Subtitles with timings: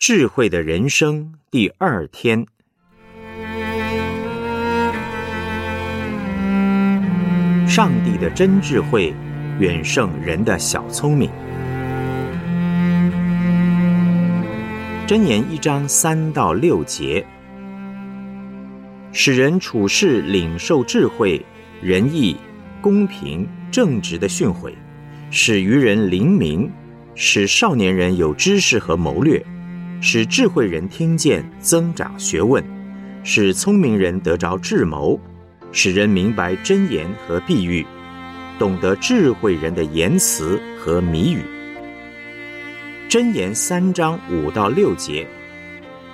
[0.00, 2.46] 智慧的人生第二天，
[7.68, 9.12] 上帝的真智慧
[9.58, 11.28] 远胜人的小聪明。
[15.06, 17.22] 箴言一章三到六节，
[19.12, 21.44] 使人处事领受智慧、
[21.82, 22.34] 仁义、
[22.80, 24.72] 公平、正直的训诲，
[25.30, 26.72] 使愚人灵明，
[27.14, 29.44] 使少年人有知识和谋略。
[30.02, 32.62] 使智慧人听见，增长学问；
[33.22, 35.20] 使聪明人得着智谋；
[35.72, 37.86] 使人明白真言和碧喻，
[38.58, 41.42] 懂得智慧人的言辞和谜语。
[43.10, 45.26] 真言三章五到六节，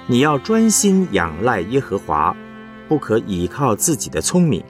[0.08, 2.34] 你要专心仰赖耶和华，
[2.88, 4.60] 不可倚靠自己的聪明，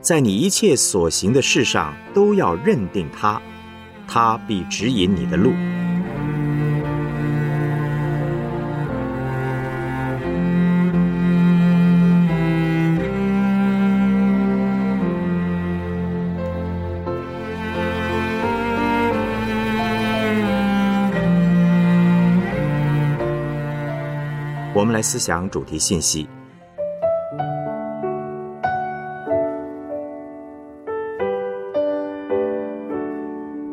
[0.00, 3.40] 在你一切所行的事上都要认定他，
[4.08, 5.52] 他必指引你的路。
[24.92, 26.28] 来思想主题信息。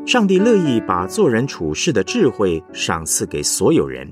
[0.06, 4.12] 上帝乐意把做人处事的智慧赏赐给所有人，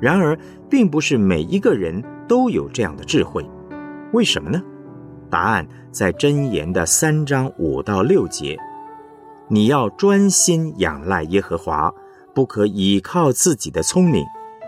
[0.00, 0.38] 然而，
[0.70, 3.44] 并不是每一个人都有这样的智慧。
[4.12, 4.62] 为什么呢？
[5.28, 8.56] 答案在箴言的三章五到六节：
[9.48, 11.92] 你要专心仰赖耶和华，
[12.32, 14.24] 不可倚靠自己的聪明。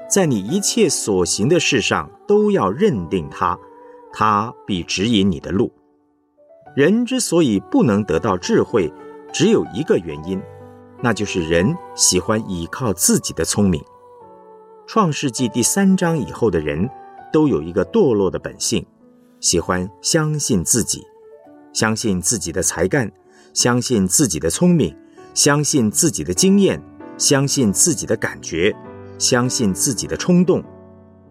[0.09, 3.59] 在你一切所行的事上，都要认定他，
[4.13, 5.73] 他必指引你的路。
[6.75, 8.93] 人之所以不能得到智慧，
[9.33, 10.41] 只有一个原因，
[11.03, 13.83] 那就是人喜欢倚靠自己的聪明。
[14.87, 16.89] 创世纪第三章以后的人，
[17.33, 18.87] 都有一个堕落的本性，
[19.41, 21.03] 喜欢相信自己，
[21.73, 23.11] 相信自己的才干，
[23.53, 24.97] 相信自己的聪明，
[25.35, 26.81] 相信自己的经验，
[27.19, 28.77] 相信自己的感觉。
[29.19, 30.63] 相信自己的冲动，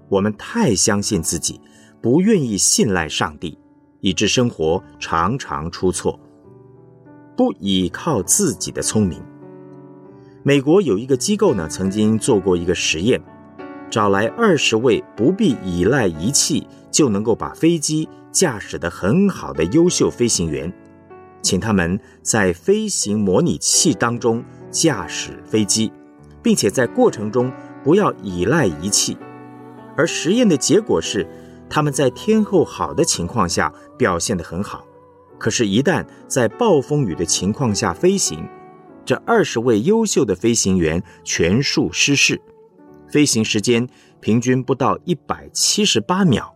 [0.09, 1.62] 我们太相信自己，
[2.01, 3.57] 不愿意信赖上帝，
[4.01, 6.19] 以致生活常常出错。
[7.38, 9.22] 不依靠自己的聪明。
[10.41, 13.22] 美国有一个机构呢，曾经做过一个实验，
[13.90, 20.72] 找来二十位不必依赖仪器就能够把飞机驾驶得很好的优秀飞行员，
[21.41, 25.91] 请他们在飞行模拟器当中驾驶飞机，
[26.41, 27.52] 并且在过程中。
[27.85, 29.16] 不要依赖仪器，
[29.96, 31.25] 而实验的结果是，
[31.69, 34.84] 他们在天候好的情况下表现得很好，
[35.38, 38.44] 可是，一旦在暴风雨的情况下飞行，
[39.06, 42.41] 这二十位优秀的飞行员全数失事，
[43.07, 43.88] 飞行时间
[44.19, 46.56] 平均不到一百七十八秒，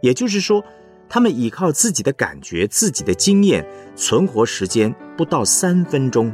[0.00, 0.64] 也就是说，
[1.10, 6.32] 他们依靠自己的感觉、自己的经验，存活时间不到三分钟。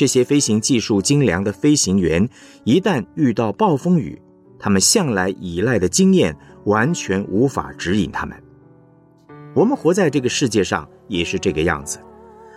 [0.00, 2.26] 这些飞行技术精良的飞行员，
[2.64, 4.18] 一旦遇到暴风雨，
[4.58, 6.34] 他们向来依赖的经验
[6.64, 8.34] 完全无法指引他们。
[9.54, 11.98] 我们活在这个世界上也是这个样子。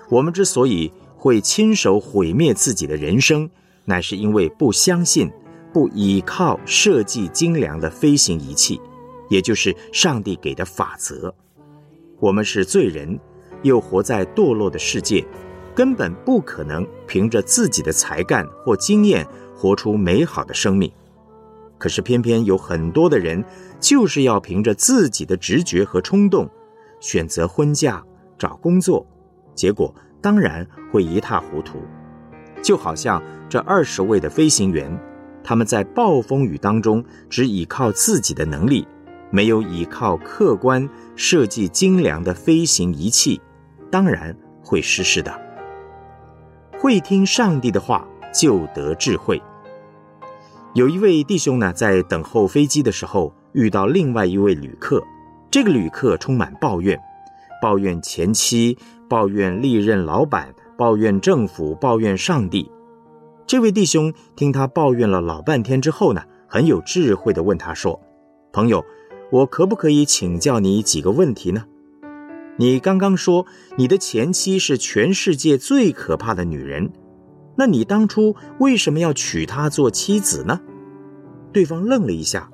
[0.10, 3.50] 我们之所以会亲手毁灭自己的人生，
[3.84, 5.30] 乃是因为不相信、
[5.74, 8.80] 不依靠设计精良的飞行仪器，
[9.30, 11.36] 也就是上帝给的法则。
[12.22, 13.20] 我们是罪人，
[13.64, 15.26] 又活在堕落的世界。
[15.76, 20.92] 根本不可能凭着自己的才干或经验活出美好的生命，
[21.78, 23.44] 可是偏偏有很多的人
[23.80, 26.50] 就是要凭着自己的直觉和冲动
[27.00, 28.04] 选择婚嫁、
[28.38, 29.06] 找工作，
[29.56, 31.80] 结果当然会一塌糊涂。
[32.62, 34.98] 就好像这二十位的飞行员，
[35.44, 38.88] 他们在暴风雨当中只依靠自己的能力，
[39.32, 43.42] 没有依靠客观设计精良的飞行仪器，
[43.92, 45.43] 当然会失事的。
[46.84, 49.42] 会听上帝的话，就得智慧。
[50.74, 55.02] 有一位弟兄呢，在等候飞机的时候，遇到另外一位旅客。
[55.50, 57.00] 这个旅客充满抱怨，
[57.62, 62.70] 抱怨前妻，抱怨历任老板，抱怨政府，抱怨上帝。
[63.48, 67.98] 这位弟兄听他抱怨了老半天之后呢，很有智慧的问他说
[68.52, 68.84] ：“朋友，
[69.32, 71.64] 我可不可以请教你几个问题呢？”
[72.58, 73.46] 你刚刚说
[73.78, 76.92] 你的前妻是全世界最可怕的女人，
[77.56, 80.60] 那你当初为什么要娶她做妻子呢？
[81.52, 82.50] 对方愣了一下，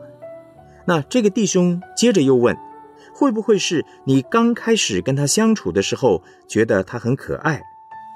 [0.85, 2.55] 那这个弟兄接着又问：
[3.13, 7.61] 会不会是你刚开始跟她相处的时候觉得她很可爱，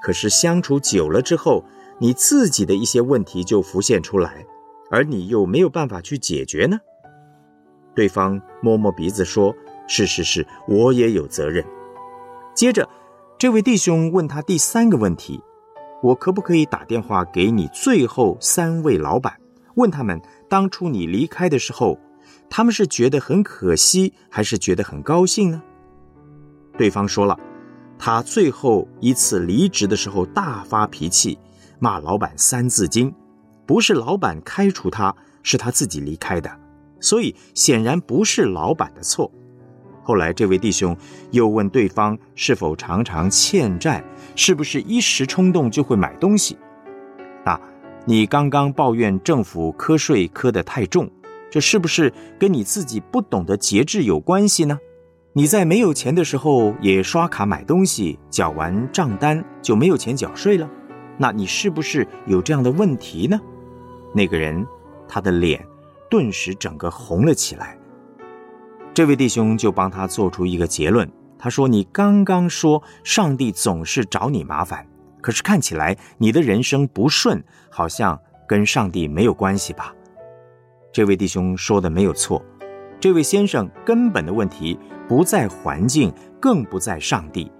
[0.02, 1.64] 可是相处久了之后，
[1.98, 4.44] 你自己的一些问题就浮现出来，
[4.90, 6.78] 而你又没有办法去解决呢？
[7.94, 9.54] 对方摸摸鼻子说
[9.86, 11.64] ：“是是是，我也有责任。”
[12.54, 12.88] 接着，
[13.38, 15.40] 这位弟兄问他第三个问题
[16.02, 19.38] ：“我可不可以打电话给你最后三位老板，
[19.74, 21.98] 问他们当初你离开的时候，
[22.48, 25.62] 他们是觉得很可惜，还是觉得很高兴呢？”
[26.78, 27.38] 对方说了，
[27.98, 31.38] 他最后一次离职的时候大发脾气，
[31.78, 33.10] 骂老板《三字经》，
[33.66, 36.50] 不是老板开除他，是他自己离开的。
[37.00, 39.30] 所以显然不是老板的错。
[40.04, 40.96] 后来这位弟兄
[41.32, 44.04] 又问对方是否常常欠债，
[44.36, 46.56] 是不是一时冲动就会买东西？
[47.44, 47.60] 啊，
[48.04, 51.10] 你刚刚抱怨政府瞌税苛得太重，
[51.50, 54.78] 这是不是跟你自己不懂得节制有关系呢？
[55.32, 60.70] 你在没有钱的时候也刷卡买东西，缴完账单就没有钱缴税了，
[61.18, 63.40] 那你是不是有这样的问题呢？
[64.14, 64.66] 那个人
[65.08, 65.66] 他的脸。
[66.10, 67.76] 顿时整个红了起来。
[68.94, 74.86] 这位弟兄就帮他做出一个结论，他说：“你刚刚说上帝总是找你麻烦，
[75.20, 79.92] 可是看起来你的人生不顺，好像跟上帝没有关系吧？”
[80.94, 82.40] 这位弟兄说的没有错，
[83.00, 87.50] 这位先生根本的问题不在环境，更不在上帝，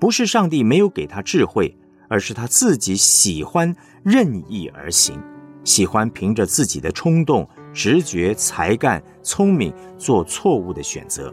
[0.00, 1.76] 不是上帝没有给他智慧，
[2.08, 5.22] 而是他自己喜欢任意而行，
[5.64, 7.46] 喜欢凭着自己的冲动。
[7.78, 11.32] 直觉、才干、聪明，做错误的选择。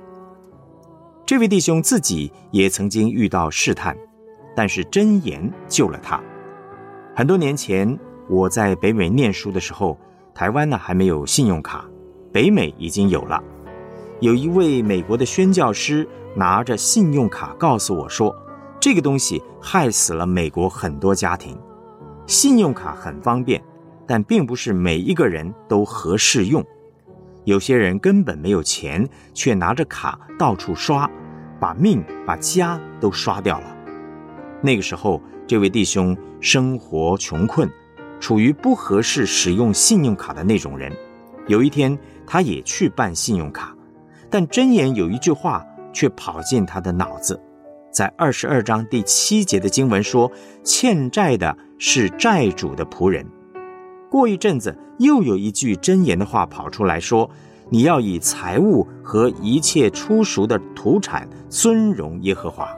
[1.26, 3.98] 这位弟兄自己也曾经遇到试探，
[4.56, 6.22] 但是真言救了他。
[7.16, 7.98] 很多年前，
[8.30, 9.98] 我在北美念书的时候，
[10.36, 11.84] 台湾呢还没有信用卡，
[12.32, 13.44] 北美已经有了。
[14.20, 18.36] 有一位美国的宣教师拿着信用卡告诉我说
[18.80, 21.58] ：“这个东西害死了美国很多家庭。
[22.28, 23.60] 信用卡很方便。”
[24.08, 26.64] 但并不是每一个人都合适用，
[27.44, 31.10] 有些人根本没有钱，却拿着卡到处刷，
[31.60, 33.76] 把命把家都刷掉了。
[34.62, 37.70] 那个时候，这位弟兄生活穷困，
[38.20, 40.92] 处于不合适使用信用卡的那种人。
[41.48, 43.76] 有一天，他也去办信用卡，
[44.30, 45.64] 但真言有一句话
[45.94, 47.40] 却跑进他的脑子，
[47.92, 50.32] 在二十二章第七节的经文说
[50.64, 53.24] ：“欠债的是债主的仆人。”
[54.16, 57.30] 过一阵子，又有一句箴言的话跑出来说
[57.70, 62.70] ：“你要以财物和一切出熟的土产尊荣耶和华。”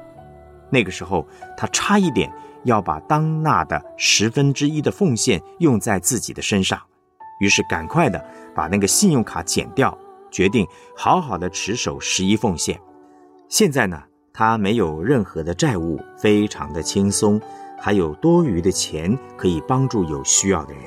[0.71, 6.81] 那个时候，他差一点要把当纳的十分之一的奉献用在自己的身上，
[7.39, 8.19] 于是赶快的
[8.55, 9.95] 把那个信用卡剪掉，
[10.31, 12.81] 决定好好的持守十一奉献。
[13.47, 14.01] 现在呢，
[14.33, 17.39] 他没有任何的债务，非常的轻松，
[17.79, 20.83] 还有多余的钱可以帮助有需要的人。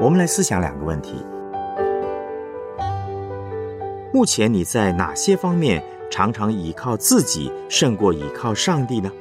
[0.00, 1.14] 我们来思想两个问题：
[4.12, 9.12] 目前你在哪些方面常常倚靠自己胜过倚靠上帝呢？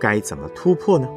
[0.00, 1.08] 该怎么突破呢？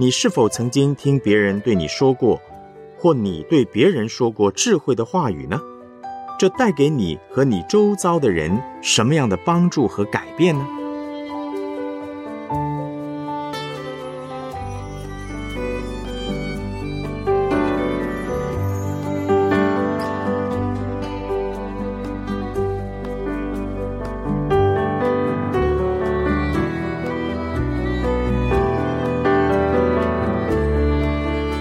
[0.00, 2.40] 你是否曾经听别人对你说过，
[2.96, 5.60] 或你对别人说过智慧的话语呢？
[6.38, 10.64] 这带给你和你周遭的人什么样的帮助和改变呢？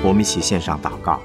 [0.07, 1.19] 我们一起献上祷告，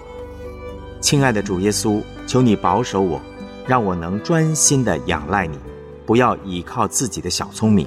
[1.01, 3.21] 亲爱的主耶稣，求你保守我，
[3.65, 5.57] 让我能专心的仰赖你，
[6.05, 7.87] 不要依靠自己的小聪明，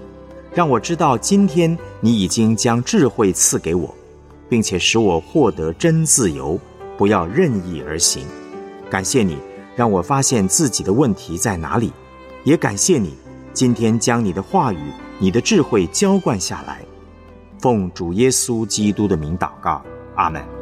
[0.54, 3.94] 让我知道今天你已经将智慧赐给我，
[4.48, 6.58] 并且使我获得真自由，
[6.98, 8.26] 不要任意而行。
[8.90, 9.38] 感谢你
[9.76, 11.92] 让我发现自己的问题在哪里，
[12.46, 13.14] 也感谢你
[13.52, 14.80] 今天将你的话语、
[15.20, 16.82] 你的智慧浇灌下来。
[17.60, 19.84] 奉主耶稣基督的名祷告，
[20.16, 20.55] 阿门。